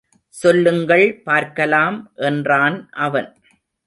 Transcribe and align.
சொல்லுங்கள் 0.35 1.21
பார்க்கலாம் 1.23 2.11
என்றான் 2.15 2.89
அவன். 2.91 3.29